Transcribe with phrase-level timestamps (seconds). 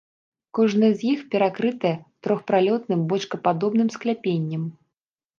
[0.59, 1.91] Кожная з іх перакрытая
[2.27, 4.63] трохпралётным бочкападобным скляпеннем.